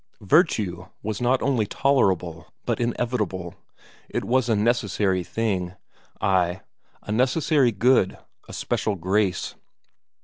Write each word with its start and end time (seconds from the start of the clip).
Virtue 0.25 0.87
was 1.03 1.21
not 1.21 1.43
only 1.43 1.67
tolerable, 1.67 2.47
but 2.65 2.79
inevitable, 2.79 3.53
it 4.09 4.25
was 4.25 4.49
a 4.49 4.55
necessary 4.55 5.23
thing; 5.23 5.75
ay, 6.19 6.61
a 7.03 7.11
necessary 7.11 7.71
good, 7.71 8.17
a 8.49 8.53
special 8.53 8.95
grace. 8.95 9.53